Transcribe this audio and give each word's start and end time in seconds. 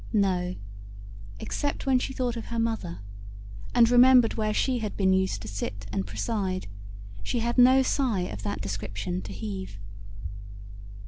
No, 0.13 0.55
except 1.39 1.85
when 1.85 1.99
she 1.99 2.11
thought 2.11 2.35
of 2.35 2.45
her 2.45 2.57
mother, 2.57 3.01
and 3.75 3.87
remembered 3.87 4.33
where 4.33 4.51
she 4.51 4.79
had 4.79 4.97
been 4.97 5.13
used 5.13 5.43
to 5.43 5.47
sit 5.47 5.85
and 5.91 6.07
preside, 6.07 6.65
she 7.21 7.37
had 7.41 7.59
no 7.59 7.83
sigh 7.83 8.21
of 8.21 8.41
that 8.41 8.61
description 8.61 9.21
to 9.21 9.31
heave. 9.31 9.77